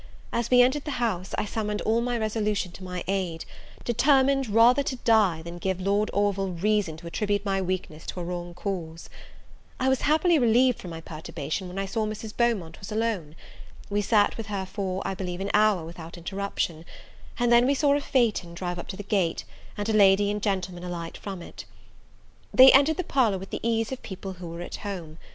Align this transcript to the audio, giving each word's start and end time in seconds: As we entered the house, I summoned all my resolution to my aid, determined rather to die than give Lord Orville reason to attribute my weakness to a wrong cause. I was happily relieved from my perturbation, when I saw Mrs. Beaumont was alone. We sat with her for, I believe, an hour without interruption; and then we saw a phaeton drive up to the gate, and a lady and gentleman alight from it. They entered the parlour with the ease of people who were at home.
As 0.33 0.49
we 0.49 0.63
entered 0.63 0.85
the 0.85 0.97
house, 0.97 1.35
I 1.37 1.45
summoned 1.45 1.83
all 1.83 2.01
my 2.01 2.17
resolution 2.17 2.71
to 2.71 2.83
my 2.83 3.03
aid, 3.07 3.45
determined 3.85 4.49
rather 4.49 4.81
to 4.81 4.95
die 4.95 5.43
than 5.43 5.59
give 5.59 5.79
Lord 5.79 6.09
Orville 6.11 6.53
reason 6.53 6.97
to 6.97 7.05
attribute 7.05 7.45
my 7.45 7.61
weakness 7.61 8.07
to 8.07 8.19
a 8.19 8.23
wrong 8.23 8.55
cause. 8.55 9.11
I 9.79 9.89
was 9.89 10.01
happily 10.01 10.39
relieved 10.39 10.79
from 10.79 10.89
my 10.89 11.01
perturbation, 11.01 11.67
when 11.67 11.77
I 11.77 11.85
saw 11.85 12.07
Mrs. 12.07 12.35
Beaumont 12.35 12.79
was 12.79 12.91
alone. 12.91 13.35
We 13.91 14.01
sat 14.01 14.37
with 14.37 14.47
her 14.47 14.65
for, 14.65 15.03
I 15.07 15.13
believe, 15.13 15.39
an 15.39 15.51
hour 15.53 15.85
without 15.85 16.17
interruption; 16.17 16.83
and 17.37 17.51
then 17.51 17.67
we 17.67 17.75
saw 17.75 17.93
a 17.95 18.01
phaeton 18.01 18.55
drive 18.55 18.79
up 18.79 18.87
to 18.87 18.97
the 18.97 19.03
gate, 19.03 19.43
and 19.77 19.87
a 19.87 19.93
lady 19.93 20.31
and 20.31 20.41
gentleman 20.41 20.83
alight 20.83 21.15
from 21.15 21.43
it. 21.43 21.65
They 22.51 22.71
entered 22.73 22.97
the 22.97 23.03
parlour 23.03 23.37
with 23.37 23.51
the 23.51 23.59
ease 23.61 23.91
of 23.91 24.01
people 24.01 24.33
who 24.33 24.47
were 24.47 24.61
at 24.63 24.77
home. 24.77 25.19